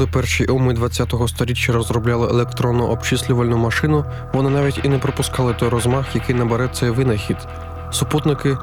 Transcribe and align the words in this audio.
коли 0.00 0.12
перші 0.12 0.44
уми 0.44 0.74
20-го 0.74 1.28
сторіччя 1.28 1.72
розробляли 1.72 2.28
електронну 2.28 2.86
обчислювальну 2.86 3.56
машину, 3.56 4.04
вони 4.32 4.50
навіть 4.50 4.80
і 4.84 4.88
не 4.88 4.98
пропускали 4.98 5.54
той 5.54 5.68
розмах, 5.68 6.14
який 6.14 6.34
набере 6.34 6.68
цей 6.72 6.90
винахід. 6.90 7.36
Супутники 7.90 8.56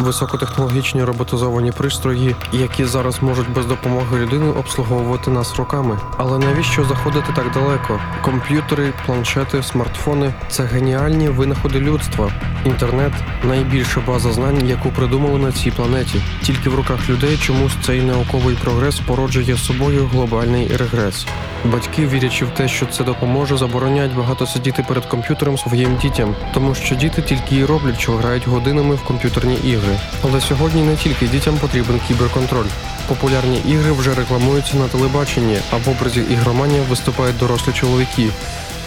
високотехнологічні 0.00 1.04
роботизовані 1.04 1.72
пристрої, 1.72 2.36
які 2.52 2.84
зараз 2.84 3.22
можуть 3.22 3.52
без 3.52 3.66
допомоги 3.66 4.18
людини 4.18 4.50
обслуговувати 4.50 5.30
нас 5.30 5.56
роками. 5.56 5.98
Але 6.16 6.38
навіщо 6.38 6.84
заходити 6.84 7.26
так 7.36 7.52
далеко? 7.54 8.00
Комп'ютери, 8.22 8.92
планшети, 9.06 9.62
смартфони 9.62 10.34
це 10.48 10.62
геніальні 10.62 11.28
винаходи 11.28 11.80
людства. 11.80 12.32
Інтернет 12.64 13.12
найбільша 13.44 14.00
база 14.06 14.32
знань, 14.32 14.68
яку 14.68 14.88
придумали 14.88 15.38
на 15.38 15.52
цій 15.52 15.70
планеті. 15.70 16.22
Тільки 16.42 16.70
в 16.70 16.74
руках 16.74 17.08
людей 17.08 17.36
чомусь 17.36 17.72
цей 17.82 18.02
науковий 18.02 18.56
прогрес 18.56 19.00
породжує 19.00 19.56
собою 19.56 20.06
глобальний 20.12 20.76
регрес. 20.76 21.26
Батьки, 21.64 22.06
вірячи 22.06 22.44
в 22.44 22.50
те, 22.50 22.68
що 22.68 22.86
це 22.86 23.04
допоможе, 23.04 23.56
забороняють 23.56 24.16
багато 24.16 24.46
сидіти 24.46 24.84
перед 24.88 25.06
комп'ютером 25.06 25.58
своїм 25.58 25.96
дітям, 25.96 26.34
тому 26.54 26.74
що 26.74 26.94
діти 26.94 27.22
тільки 27.22 27.56
і 27.56 27.64
роблять, 27.64 28.00
що 28.00 28.12
грають 28.12 28.48
годинами 28.48 28.94
в 28.94 29.04
комп'ютерні 29.04 29.54
ігри. 29.54 29.83
Але 30.24 30.40
сьогодні 30.40 30.82
не 30.82 30.96
тільки 30.96 31.26
дітям 31.26 31.56
потрібен 31.56 32.00
кіберконтроль. 32.08 32.66
Популярні 33.08 33.58
ігри 33.58 33.92
вже 33.92 34.14
рекламуються 34.14 34.76
на 34.76 34.88
телебаченні, 34.88 35.58
а 35.72 35.76
в 35.76 35.88
образі 35.88 36.20
ігроманів 36.20 36.82
виступають 36.82 37.38
дорослі 37.38 37.72
чоловіки. 37.72 38.28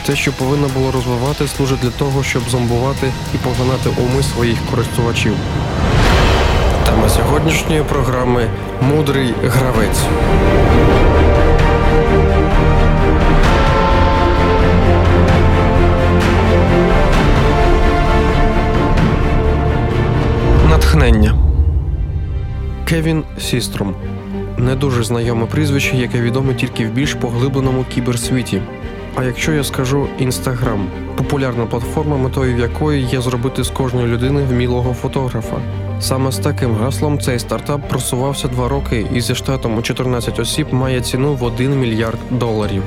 Те, 0.05 0.15
що 0.15 0.33
повинно 0.33 0.67
було 0.67 0.91
розвивати, 0.91 1.47
служить 1.47 1.79
для 1.79 1.89
того, 1.89 2.23
щоб 2.23 2.49
зомбувати 2.49 3.11
і 3.35 3.37
поглинати 3.37 3.89
уми 3.89 4.23
своїх 4.23 4.57
користувачів. 4.71 5.33
Тема 6.85 7.09
сьогоднішньої 7.09 7.83
програми 7.83 8.49
Мудрий 8.81 9.33
гравець. 9.43 9.99
Натхнення 20.87 21.35
Кевін 22.85 23.23
Сістром 23.39 23.95
не 24.57 24.75
дуже 24.75 25.03
знайоме 25.03 25.45
прізвище, 25.45 25.97
яке 25.97 26.21
відоме 26.21 26.53
тільки 26.53 26.87
в 26.87 26.91
більш 26.91 27.13
поглибленому 27.13 27.85
кіберсвіті. 27.93 28.61
А 29.15 29.23
якщо 29.23 29.53
я 29.53 29.63
скажу 29.63 30.07
Інстаграм, 30.19 30.87
популярна 31.17 31.65
платформа, 31.65 32.17
метою 32.17 32.57
якої 32.57 33.03
є 33.03 33.21
зробити 33.21 33.63
з 33.63 33.69
кожної 33.69 34.07
людини 34.07 34.43
вмілого 34.43 34.93
фотографа. 34.93 35.57
Саме 35.99 36.31
з 36.31 36.37
таким 36.37 36.75
гаслом 36.75 37.19
цей 37.19 37.39
стартап 37.39 37.89
просувався 37.89 38.47
два 38.47 38.67
роки 38.67 39.05
і 39.13 39.21
зі 39.21 39.35
штатом 39.35 39.77
у 39.77 39.81
14 39.81 40.39
осіб 40.39 40.73
має 40.73 41.01
ціну 41.01 41.35
в 41.35 41.43
1 41.43 41.79
мільярд 41.79 42.19
доларів. 42.31 42.83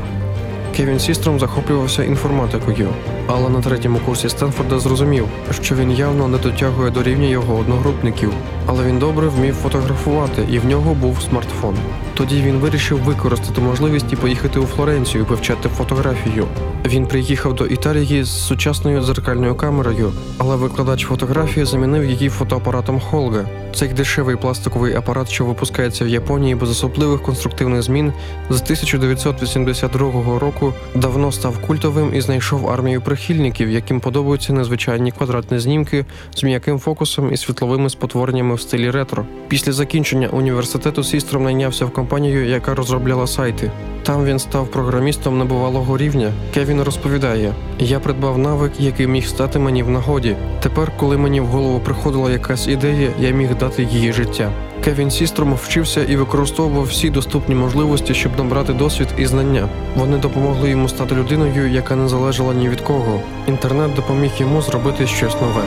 Кевін 0.80 1.00
Сістром 1.00 1.38
захоплювався 1.40 2.04
інформатикою, 2.04 2.88
але 3.26 3.48
на 3.48 3.60
третьому 3.60 3.98
курсі 4.06 4.28
Стенфорда 4.28 4.78
зрозумів, 4.78 5.28
що 5.62 5.74
він 5.74 5.92
явно 5.92 6.28
не 6.28 6.38
дотягує 6.38 6.90
до 6.90 7.02
рівня 7.02 7.28
його 7.28 7.54
одногрупників, 7.56 8.32
але 8.70 8.84
він 8.84 8.98
добре 8.98 9.28
вмів 9.28 9.54
фотографувати, 9.54 10.46
і 10.50 10.58
в 10.58 10.66
нього 10.66 10.94
був 10.94 11.22
смартфон. 11.22 11.76
Тоді 12.14 12.42
він 12.42 12.56
вирішив 12.56 12.98
використати 12.98 13.60
можливість 13.60 14.12
і 14.12 14.16
поїхати 14.16 14.60
у 14.60 14.66
Флоренцію 14.66 15.24
вивчати 15.24 15.68
фотографію. 15.68 16.46
Він 16.86 17.06
приїхав 17.06 17.54
до 17.54 17.66
Італії 17.66 18.24
з 18.24 18.46
сучасною 18.46 19.02
дзеркальною 19.02 19.54
камерою, 19.54 20.12
але 20.38 20.56
викладач 20.56 21.04
фотографії 21.04 21.66
замінив 21.66 22.04
її 22.04 22.28
фотоапаратом 22.28 23.00
Холга. 23.00 23.46
Цей 23.74 23.88
дешевий 23.88 24.36
пластиковий 24.36 24.94
апарат, 24.94 25.28
що 25.28 25.44
випускається 25.44 26.04
в 26.04 26.08
Японії 26.08 26.54
без 26.54 26.70
особливих 26.70 27.22
конструктивних 27.22 27.82
змін, 27.82 28.12
з 28.50 28.62
1982 28.62 30.38
року 30.38 30.72
давно 30.94 31.32
став 31.32 31.58
культовим 31.58 32.14
і 32.14 32.20
знайшов 32.20 32.70
армію 32.70 33.00
прихильників, 33.00 33.70
яким 33.70 34.00
подобаються 34.00 34.52
незвичайні 34.52 35.12
квадратні 35.12 35.58
знімки 35.58 36.04
з 36.34 36.42
м'яким 36.42 36.78
фокусом 36.78 37.32
і 37.32 37.36
світловими 37.36 37.90
спотвореннями 37.90 38.54
в 38.60 38.62
стилі 38.62 38.90
ретро. 38.90 39.24
Після 39.48 39.72
закінчення 39.72 40.28
університету 40.28 41.04
Сістром 41.04 41.44
найнявся 41.44 41.84
в 41.84 41.90
компанію, 41.90 42.46
яка 42.46 42.74
розробляла 42.74 43.26
сайти. 43.26 43.70
Там 44.02 44.24
він 44.24 44.38
став 44.38 44.68
програмістом 44.68 45.38
небувалого 45.38 45.98
рівня. 45.98 46.32
Кевін 46.54 46.82
розповідає: 46.82 47.54
я 47.78 48.00
придбав 48.00 48.38
навик, 48.38 48.72
який 48.78 49.06
міг 49.06 49.26
стати 49.26 49.58
мені 49.58 49.82
в 49.82 49.90
нагоді. 49.90 50.36
Тепер, 50.62 50.92
коли 50.96 51.16
мені 51.16 51.40
в 51.40 51.46
голову 51.46 51.80
приходила 51.80 52.30
якась 52.30 52.68
ідея, 52.68 53.10
я 53.20 53.30
міг 53.30 53.58
дати 53.58 53.82
її 53.82 54.12
життя. 54.12 54.52
Кевін 54.84 55.10
Сістром 55.10 55.54
вчився 55.54 56.04
і 56.04 56.16
використовував 56.16 56.84
всі 56.84 57.10
доступні 57.10 57.54
можливості, 57.54 58.14
щоб 58.14 58.38
набрати 58.38 58.72
досвід 58.72 59.08
і 59.18 59.26
знання. 59.26 59.68
Вони 59.96 60.18
допомогли 60.18 60.70
йому 60.70 60.88
стати 60.88 61.14
людиною, 61.14 61.70
яка 61.70 61.96
не 61.96 62.08
залежала 62.08 62.54
ні 62.54 62.68
від 62.68 62.80
кого. 62.80 63.20
Інтернет 63.48 63.94
допоміг 63.94 64.30
йому 64.38 64.62
зробити 64.62 65.06
щось 65.06 65.34
нове. 65.40 65.62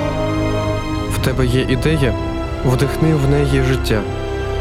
В 1.11 1.25
тебе 1.25 1.45
є 1.45 1.61
ідея? 1.69 2.32
Вдихни 2.65 3.13
в 3.13 3.29
неї 3.29 3.63
життя. 3.63 4.01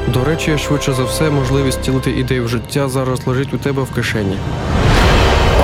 До 0.09 0.25
речі, 0.25 0.59
швидше 0.59 0.93
за 0.93 1.05
все, 1.05 1.31
можливість 1.31 1.85
цілити 1.85 2.11
ідею 2.11 2.45
в 2.45 2.49
життя 2.49 2.89
зараз 2.89 3.27
лежить 3.27 3.55
у 3.55 3.59
тебе 3.59 3.83
в 3.83 3.95
кишені. 3.95 4.37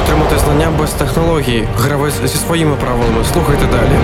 Отримати 0.04 0.38
знання 0.38 0.70
без 0.78 0.90
технології. 0.90 1.68
Гравець 1.78 2.20
зі 2.24 2.38
своїми 2.38 2.76
правилами. 2.76 3.24
Слухайте 3.32 3.66
далі. 3.66 3.98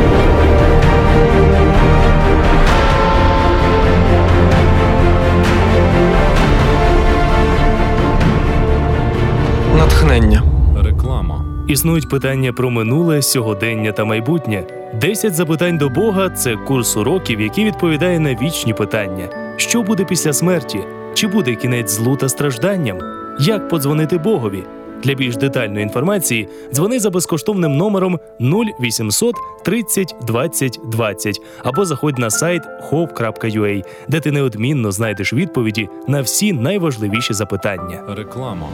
Існують 11.67 12.09
питання 12.09 12.53
про 12.53 12.71
минуле, 12.71 13.23
сьогодення 13.23 13.93
та 13.93 14.05
майбутнє. 14.05 14.67
10 15.01 15.35
запитань 15.35 15.79
до 15.79 15.89
Бога 15.89 16.31
це 16.31 16.57
курс 16.57 16.97
уроків, 16.97 17.41
який 17.41 17.65
відповідає 17.65 18.21
на 18.21 18.35
вічні 18.35 18.75
питання: 18.75 19.29
що 19.57 19.83
буде 19.83 20.05
після 20.05 20.33
смерті? 20.33 20.81
Чи 21.15 21.27
буде 21.27 21.55
кінець 21.55 21.91
злу 21.91 22.17
та 22.17 22.29
стражданням? 22.29 22.99
Як 23.41 23.69
подзвонити 23.69 24.19
Богові? 24.19 24.65
Для 25.03 25.15
більш 25.15 25.37
детальної 25.37 25.83
інформації 25.83 26.49
дзвони 26.73 26.99
за 27.01 27.11
безкоштовним 27.11 27.77
номером 27.77 28.19
0800 28.41 29.35
30 29.65 30.15
20 30.27 30.81
20 30.85 31.41
або 31.65 31.85
заходь 31.85 32.19
на 32.19 32.31
сайт 32.31 32.63
hope.ua, 32.91 33.85
де 34.09 34.21
ти 34.21 34.31
неодмінно 34.31 34.93
знайдеш 34.93 35.33
відповіді 35.33 35.89
на 36.09 36.21
всі 36.21 36.53
найважливіші 36.53 37.35
запитання. 37.35 38.03
Реклама. 38.09 38.69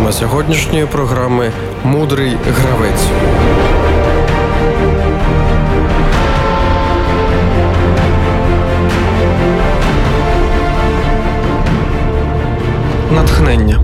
Тема 0.00 0.12
сьогоднішньої 0.12 0.86
програми 0.86 1.50
Мудрий 1.84 2.36
гравець. 2.46 3.06
Натхнення. 13.12 13.80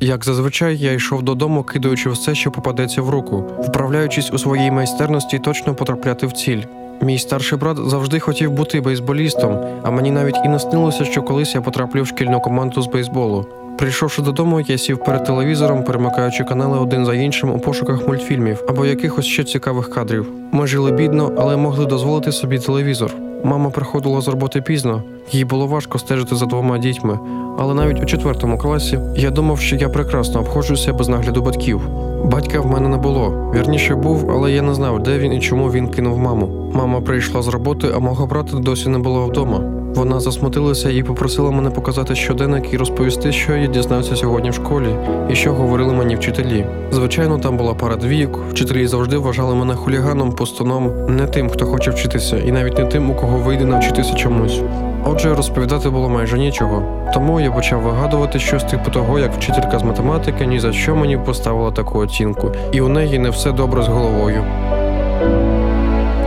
Як 0.00 0.24
зазвичай, 0.24 0.76
я 0.76 0.92
йшов 0.92 1.22
додому, 1.22 1.62
кидаючи 1.62 2.10
все, 2.10 2.34
що 2.34 2.50
попадеться 2.50 3.02
в 3.02 3.10
руку, 3.10 3.44
вправляючись 3.58 4.32
у 4.32 4.38
своїй 4.38 4.70
майстерності 4.70 5.38
точно 5.38 5.74
потрапляти 5.74 6.26
в 6.26 6.32
ціль. 6.32 6.62
Мій 7.02 7.18
старший 7.18 7.58
брат 7.58 7.78
завжди 7.86 8.20
хотів 8.20 8.50
бути 8.50 8.80
бейсболістом, 8.80 9.58
а 9.82 9.90
мені 9.90 10.10
навіть 10.10 10.36
і 10.44 10.48
не 10.48 10.58
снилося, 10.58 11.04
що 11.04 11.22
колись 11.22 11.54
я 11.54 11.60
потраплю 11.60 12.02
в 12.02 12.06
шкільну 12.06 12.40
команду 12.40 12.82
з 12.82 12.86
бейсболу. 12.86 13.46
Прийшовши 13.78 14.22
додому, 14.22 14.60
я 14.60 14.78
сів 14.78 15.04
перед 15.04 15.24
телевізором, 15.24 15.84
перемикаючи 15.84 16.44
канали 16.44 16.78
один 16.78 17.06
за 17.06 17.14
іншим 17.14 17.50
у 17.50 17.58
пошуках 17.58 18.08
мультфільмів 18.08 18.64
або 18.68 18.86
якихось 18.86 19.24
ще 19.24 19.44
цікавих 19.44 19.90
кадрів. 19.90 20.26
Ми 20.52 20.66
жили 20.66 20.92
бідно, 20.92 21.32
але 21.38 21.56
могли 21.56 21.86
дозволити 21.86 22.32
собі 22.32 22.58
телевізор. 22.58 23.12
Мама 23.44 23.70
приходила 23.70 24.20
з 24.20 24.28
роботи 24.28 24.62
пізно, 24.62 25.02
їй 25.32 25.44
було 25.44 25.66
важко 25.66 25.98
стежити 25.98 26.36
за 26.36 26.46
двома 26.46 26.78
дітьми. 26.78 27.18
Але 27.58 27.74
навіть 27.74 28.02
у 28.02 28.04
четвертому 28.04 28.58
класі 28.58 28.98
я 29.16 29.30
думав, 29.30 29.60
що 29.60 29.76
я 29.76 29.88
прекрасно 29.88 30.40
обходжуся 30.40 30.92
без 30.92 31.08
нагляду 31.08 31.42
батьків. 31.42 31.80
Батька 32.26 32.60
в 32.60 32.66
мене 32.66 32.88
не 32.88 32.96
було. 32.96 33.52
Вірніше 33.54 33.94
був, 33.94 34.30
але 34.30 34.52
я 34.52 34.62
не 34.62 34.74
знав, 34.74 35.02
де 35.02 35.18
він 35.18 35.32
і 35.32 35.40
чому 35.40 35.70
він 35.70 35.88
кинув 35.88 36.18
маму. 36.18 36.70
Мама 36.74 37.00
прийшла 37.00 37.42
з 37.42 37.48
роботи, 37.48 37.88
а 37.96 37.98
мого 37.98 38.26
брата 38.26 38.56
досі 38.56 38.88
не 38.88 38.98
було 38.98 39.26
вдома. 39.26 39.60
Вона 39.94 40.20
засмутилася 40.20 40.90
і 40.90 41.02
попросила 41.02 41.50
мене 41.50 41.70
показати 41.70 42.14
щоденник 42.14 42.72
і 42.72 42.76
розповісти, 42.76 43.32
що 43.32 43.56
я 43.56 43.66
дізнався 43.66 44.16
сьогодні 44.16 44.50
в 44.50 44.54
школі 44.54 44.88
і 45.30 45.34
що 45.34 45.52
говорили 45.52 45.92
мені 45.92 46.16
вчителі. 46.16 46.66
Звичайно, 46.90 47.38
там 47.38 47.56
була 47.56 47.74
пара 47.74 47.96
двійок. 47.96 48.38
Вчителі 48.50 48.86
завжди 48.86 49.16
вважали 49.16 49.54
мене 49.54 49.74
хуліганом, 49.74 50.32
пустуном, 50.32 50.90
не 51.08 51.26
тим, 51.26 51.48
хто 51.50 51.66
хоче 51.66 51.90
вчитися, 51.90 52.38
і 52.38 52.52
навіть 52.52 52.78
не 52.78 52.84
тим, 52.84 53.10
у 53.10 53.14
кого 53.14 53.38
вийде 53.38 53.64
навчитися 53.64 54.14
чомусь. 54.14 54.60
Отже, 55.08 55.34
розповідати 55.34 55.90
було 55.90 56.08
майже 56.08 56.38
нічого. 56.38 56.82
Тому 57.14 57.40
я 57.40 57.50
почав 57.50 57.80
вигадувати 57.80 58.38
щось 58.38 58.64
типу 58.64 58.90
того, 58.90 59.18
як 59.18 59.34
вчителька 59.34 59.78
з 59.78 59.82
математики 59.82 60.46
ні 60.46 60.60
за 60.60 60.72
що 60.72 60.96
мені 60.96 61.18
поставила 61.18 61.70
таку 61.70 61.98
оцінку, 61.98 62.52
і 62.72 62.80
у 62.80 62.88
неї 62.88 63.18
не 63.18 63.30
все 63.30 63.52
добре 63.52 63.82
з 63.82 63.88
головою. 63.88 64.44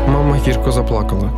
Мама 0.08 0.36
гірко 0.48 0.72
заплакала. 0.72 1.30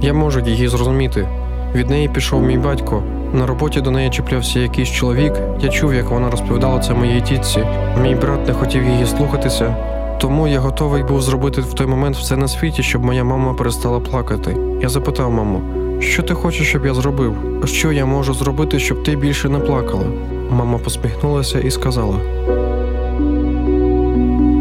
Я 0.00 0.12
можу 0.12 0.40
її 0.40 0.68
зрозуміти. 0.68 1.28
Від 1.74 1.90
неї 1.90 2.08
пішов 2.08 2.42
мій 2.42 2.58
батько, 2.58 3.02
На 3.32 3.46
роботі 3.46 3.80
до 3.80 3.90
неї 3.90 4.10
чіплявся 4.10 4.60
якийсь 4.60 4.88
чоловік. 4.88 5.32
Я 5.60 5.68
чув, 5.68 5.94
як 5.94 6.10
вона 6.10 6.30
розповідала 6.30 6.78
це 6.80 6.94
моїй 6.94 7.20
тітці. 7.20 7.64
Мій 8.02 8.14
брат 8.14 8.46
не 8.48 8.54
хотів 8.54 8.84
її 8.84 9.06
слухатися, 9.06 9.76
тому 10.20 10.48
я 10.48 10.60
готовий 10.60 11.02
був 11.02 11.22
зробити 11.22 11.60
в 11.60 11.74
той 11.74 11.86
момент 11.86 12.16
все 12.16 12.36
на 12.36 12.48
світі, 12.48 12.82
щоб 12.82 13.04
моя 13.04 13.24
мама 13.24 13.54
перестала 13.54 14.00
плакати. 14.00 14.56
Я 14.82 14.88
запитав 14.88 15.30
маму, 15.30 15.60
що 16.00 16.22
ти 16.22 16.34
хочеш, 16.34 16.68
щоб 16.68 16.86
я 16.86 16.94
зробив? 16.94 17.34
Що 17.64 17.92
я 17.92 18.06
можу 18.06 18.34
зробити, 18.34 18.78
щоб 18.78 19.02
ти 19.02 19.16
більше 19.16 19.48
не 19.48 19.58
плакала? 19.58 20.04
Мама 20.50 20.78
посміхнулася 20.78 21.60
і 21.60 21.70
сказала: 21.70 22.16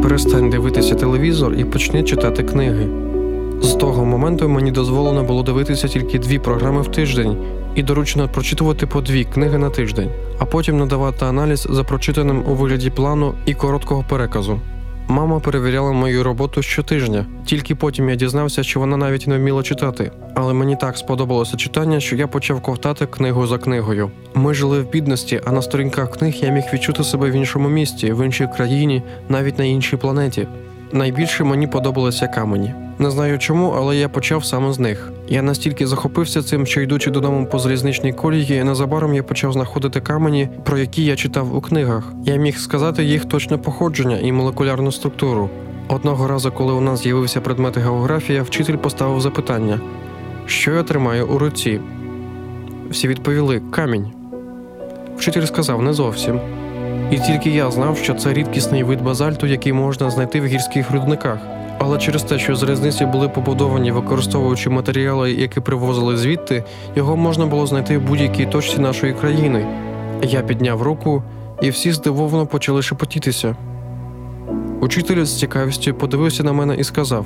Перестань 0.03 0.49
дивитися 0.49 0.95
телевізор 0.95 1.53
і 1.53 1.65
почни 1.65 2.03
читати 2.03 2.43
книги. 2.43 2.87
З 3.61 3.73
того 3.73 4.05
моменту 4.05 4.49
мені 4.49 4.71
дозволено 4.71 5.23
було 5.23 5.43
дивитися 5.43 5.87
тільки 5.87 6.19
дві 6.19 6.39
програми 6.39 6.81
в 6.81 6.87
тиждень 6.87 7.37
і 7.75 7.83
доручено 7.83 8.29
прочитувати 8.29 8.87
по 8.87 9.01
дві 9.01 9.23
книги 9.23 9.57
на 9.57 9.69
тиждень, 9.69 10.09
а 10.39 10.45
потім 10.45 10.77
надавати 10.77 11.25
аналіз 11.25 11.67
за 11.69 11.83
прочитаним 11.83 12.43
у 12.47 12.53
вигляді 12.53 12.89
плану 12.89 13.33
і 13.45 13.53
короткого 13.53 14.05
переказу. 14.09 14.59
Мама 15.09 15.39
перевіряла 15.39 15.91
мою 15.91 16.23
роботу 16.23 16.61
щотижня, 16.61 17.25
тільки 17.45 17.75
потім 17.75 18.09
я 18.09 18.15
дізнався, 18.15 18.63
що 18.63 18.79
вона 18.79 18.97
навіть 18.97 19.27
не 19.27 19.37
вміла 19.37 19.63
читати. 19.63 20.11
Але 20.35 20.53
мені 20.53 20.75
так 20.75 20.97
сподобалося 20.97 21.57
читання, 21.57 21.99
що 21.99 22.15
я 22.15 22.27
почав 22.27 22.61
ковтати 22.61 23.05
книгу 23.05 23.47
за 23.47 23.57
книгою. 23.57 24.11
Ми 24.33 24.53
жили 24.53 24.81
в 24.81 24.89
бідності, 24.89 25.41
а 25.45 25.51
на 25.51 25.61
сторінках 25.61 26.17
книг 26.17 26.35
я 26.41 26.49
міг 26.49 26.63
відчути 26.73 27.03
себе 27.03 27.29
в 27.29 27.33
іншому 27.33 27.69
місті, 27.69 28.13
в 28.13 28.25
іншій 28.25 28.47
країні, 28.55 29.03
навіть 29.29 29.57
на 29.57 29.65
іншій 29.65 29.97
планеті. 29.97 30.47
Найбільше 30.91 31.43
мені 31.43 31.67
подобалися 31.67 32.27
камені. 32.27 32.73
Не 32.99 33.11
знаю 33.11 33.39
чому, 33.39 33.73
але 33.77 33.97
я 33.97 34.09
почав 34.09 34.45
саме 34.45 34.73
з 34.73 34.79
них. 34.79 35.11
Я 35.27 35.41
настільки 35.41 35.87
захопився 35.87 36.43
цим, 36.43 36.65
що 36.65 36.81
йдучи 36.81 37.11
додому 37.11 37.45
по 37.45 37.59
залізничній 37.59 38.13
колії, 38.13 38.63
незабаром 38.63 39.13
я 39.13 39.23
почав 39.23 39.53
знаходити 39.53 40.01
камені, 40.01 40.49
про 40.63 40.77
які 40.77 41.05
я 41.05 41.15
читав 41.15 41.55
у 41.55 41.61
книгах. 41.61 42.13
Я 42.23 42.35
міг 42.35 42.57
сказати 42.57 43.03
їх 43.03 43.25
точне 43.25 43.57
походження 43.57 44.17
і 44.17 44.31
молекулярну 44.31 44.91
структуру. 44.91 45.49
Одного 45.87 46.27
разу, 46.27 46.51
коли 46.51 46.73
у 46.73 46.81
нас 46.81 47.03
з'явився 47.03 47.41
предмет 47.41 47.77
географія, 47.77 48.43
вчитель 48.43 48.75
поставив 48.75 49.21
запитання: 49.21 49.79
що 50.45 50.71
я 50.71 50.83
тримаю 50.83 51.27
у 51.27 51.37
руці? 51.37 51.79
Всі 52.89 53.07
відповіли 53.07 53.61
камінь. 53.71 54.11
Вчитель 55.17 55.45
сказав 55.45 55.81
не 55.81 55.93
зовсім. 55.93 56.39
І 57.11 57.19
тільки 57.19 57.49
я 57.49 57.71
знав, 57.71 57.97
що 57.97 58.13
це 58.13 58.33
рідкісний 58.33 58.83
вид 58.83 59.01
базальту, 59.01 59.47
який 59.47 59.73
можна 59.73 60.09
знайти 60.09 60.41
в 60.41 60.45
гірських 60.45 60.91
рудниках. 60.91 61.56
Але 61.79 61.97
через 61.97 62.23
те, 62.23 62.39
що 62.39 62.55
залізниці 62.55 63.05
були 63.05 63.29
побудовані, 63.29 63.91
використовуючи 63.91 64.69
матеріали, 64.69 65.31
які 65.31 65.59
привозили 65.59 66.17
звідти, 66.17 66.63
його 66.95 67.17
можна 67.17 67.45
було 67.45 67.67
знайти 67.67 67.97
в 67.97 68.01
будь-якій 68.01 68.45
точці 68.45 68.79
нашої 68.79 69.13
країни. 69.13 69.65
Я 70.23 70.41
підняв 70.41 70.81
руку, 70.81 71.23
і 71.61 71.69
всі 71.69 71.91
здивовано 71.91 72.45
почали 72.45 72.81
шепотітися. 72.81 73.55
Учитель 74.81 75.23
з 75.23 75.39
цікавістю 75.39 75.93
подивився 75.93 76.43
на 76.43 76.53
мене 76.53 76.75
і 76.75 76.83
сказав: 76.83 77.25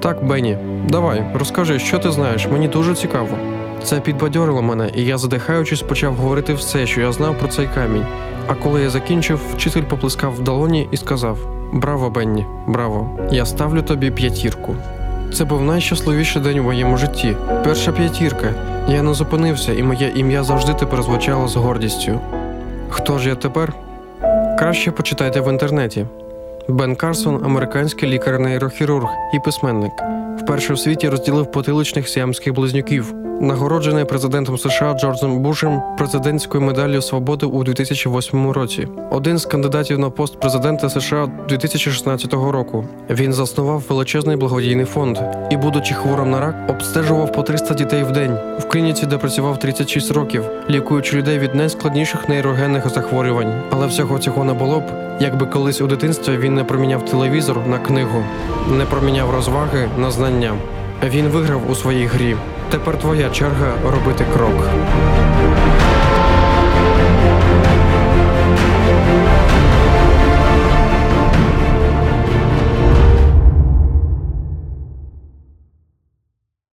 Так, 0.00 0.24
Бенні, 0.24 0.58
давай, 0.88 1.24
розкажи, 1.34 1.78
що 1.78 1.98
ти 1.98 2.10
знаєш, 2.12 2.48
мені 2.48 2.68
дуже 2.68 2.94
цікаво. 2.94 3.38
Це 3.82 4.00
підбадьорило 4.00 4.62
мене, 4.62 4.90
і 4.94 5.04
я, 5.04 5.18
задихаючись, 5.18 5.82
почав 5.82 6.14
говорити 6.14 6.54
все, 6.54 6.86
що 6.86 7.00
я 7.00 7.12
знав 7.12 7.38
про 7.38 7.48
цей 7.48 7.68
камінь. 7.74 8.06
А 8.46 8.54
коли 8.54 8.82
я 8.82 8.90
закінчив, 8.90 9.40
вчитель 9.54 9.82
поплескав 9.82 10.34
в 10.34 10.40
долоні 10.40 10.88
і 10.90 10.96
сказав: 10.96 11.59
Браво, 11.72 12.10
Бенні, 12.10 12.46
браво! 12.66 13.08
Я 13.32 13.46
ставлю 13.46 13.82
тобі 13.82 14.10
п'ятірку. 14.10 14.76
Це 15.34 15.44
був 15.44 15.62
найщасливіший 15.62 16.42
день 16.42 16.58
у 16.58 16.62
моєму 16.62 16.96
житті. 16.96 17.36
Перша 17.64 17.92
п'ятірка. 17.92 18.54
Я 18.88 19.02
не 19.02 19.14
зупинився, 19.14 19.72
і 19.72 19.82
моє 19.82 20.12
ім'я 20.16 20.44
завжди 20.44 20.74
тепер 20.74 21.02
звучало 21.02 21.48
з 21.48 21.56
гордістю. 21.56 22.20
Хто 22.88 23.18
ж 23.18 23.28
я 23.28 23.34
тепер? 23.34 23.72
Краще 24.58 24.90
почитайте 24.90 25.40
в 25.40 25.52
інтернеті. 25.52 26.06
Бен 26.68 26.96
Карсон, 26.96 27.44
американський 27.44 28.08
лікар-нейрохірург 28.08 29.08
і 29.34 29.38
письменник, 29.44 29.92
вперше 30.42 30.74
в 30.74 30.78
світі 30.78 31.08
розділив 31.08 31.52
потиличних 31.52 32.08
сіамських 32.08 32.54
близнюків, 32.54 33.14
нагороджений 33.40 34.04
президентом 34.04 34.58
США 34.58 34.94
Джорджем 34.94 35.38
Бушем 35.38 35.82
президентською 35.98 36.64
медаллю 36.64 37.02
свободи 37.02 37.46
у 37.46 37.64
2008 37.64 38.50
році. 38.50 38.88
Один 39.10 39.38
з 39.38 39.46
кандидатів 39.46 39.98
на 39.98 40.10
пост 40.10 40.40
президента 40.40 40.90
США 40.90 41.28
2016 41.48 42.32
року. 42.32 42.84
Він 43.10 43.32
заснував 43.32 43.84
величезний 43.88 44.36
благодійний 44.36 44.84
фонд 44.84 45.18
і, 45.50 45.56
будучи 45.56 45.94
хворим 45.94 46.30
на 46.30 46.40
рак, 46.40 46.54
обстежував 46.70 47.32
по 47.32 47.42
300 47.42 47.74
дітей 47.74 48.02
в 48.02 48.12
день 48.12 48.38
в 48.58 48.68
клініці, 48.68 49.06
де 49.06 49.18
працював 49.18 49.58
36 49.58 50.10
років, 50.10 50.44
лікуючи 50.70 51.16
людей 51.16 51.38
від 51.38 51.54
найскладніших 51.54 52.28
нейрогенних 52.28 52.88
захворювань. 52.88 53.62
Але 53.70 53.86
всього 53.86 54.18
цього 54.18 54.44
не 54.44 54.52
було 54.52 54.80
б, 54.80 54.84
якби 55.20 55.46
колись 55.46 55.80
у 55.80 55.86
дитинстві 55.86 56.36
він 56.36 56.54
не 56.54 56.64
проміняв 56.64 57.04
телевізор 57.04 57.66
на 57.66 57.78
книгу, 57.78 58.24
не 58.78 58.84
проміняв 58.84 59.30
розваги 59.30 59.88
на 59.98 60.10
знання. 60.10 60.52
Він 61.04 61.28
виграв 61.28 61.70
у 61.70 61.74
своїй 61.74 62.06
грі. 62.06 62.36
Тепер 62.70 62.98
твоя 62.98 63.30
черга 63.30 63.74
робити 63.84 64.24
крок. 64.34 64.68